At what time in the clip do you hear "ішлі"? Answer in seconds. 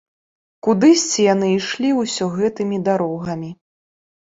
1.57-1.95